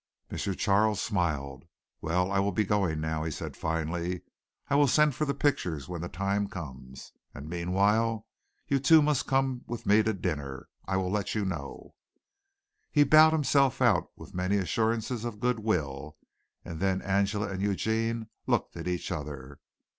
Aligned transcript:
M. 0.31 0.37
Charles 0.39 0.99
smiled. 0.99 1.65
"Well, 2.01 2.31
I 2.31 2.39
will 2.39 2.51
be 2.51 2.63
going 2.65 2.99
now," 3.01 3.23
he 3.23 3.29
said 3.29 3.55
finally. 3.55 4.21
"I 4.67 4.73
will 4.73 4.87
send 4.87 5.13
for 5.13 5.25
the 5.25 5.35
pictures 5.35 5.87
when 5.87 6.01
the 6.01 6.09
time 6.09 6.47
comes. 6.47 7.11
And 7.35 7.47
meanwhile 7.47 8.25
you 8.67 8.79
two 8.79 9.03
must 9.03 9.27
come 9.27 9.61
with 9.67 9.85
me 9.85 10.01
to 10.01 10.13
dinner. 10.13 10.69
I 10.85 10.97
will 10.97 11.11
let 11.11 11.35
you 11.35 11.45
know." 11.45 11.93
He 12.89 13.03
bowed 13.03 13.33
himself 13.33 13.79
out 13.79 14.09
with 14.15 14.33
many 14.33 14.57
assurances 14.57 15.23
of 15.23 15.39
good 15.39 15.59
will, 15.59 16.17
and 16.65 16.79
then 16.79 17.03
Angela 17.03 17.49
and 17.49 17.61
Eugene 17.61 18.25
looked 18.47 18.75
at 18.75 18.87
each 18.87 19.11
other. 19.11 19.59